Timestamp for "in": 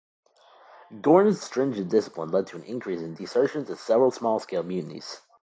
3.01-3.13